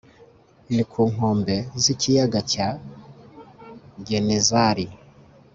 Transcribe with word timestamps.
ni 0.73 0.83
ku 0.91 1.01
nkombe 1.11 1.55
z'ikiyaga 1.83 2.39
cya 2.51 2.67
genezari 4.07 4.87